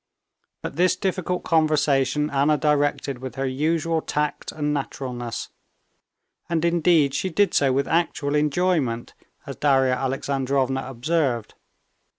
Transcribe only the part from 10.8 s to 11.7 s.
observed.